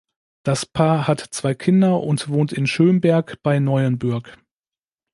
Das 0.43 0.65
Paar 0.65 1.07
hat 1.07 1.19
zwei 1.19 1.53
Kinder 1.53 2.01
und 2.01 2.27
wohnt 2.27 2.51
in 2.53 2.65
Schömberg 2.65 3.37
bei 3.43 3.59
Neuenbürg. 3.59 4.35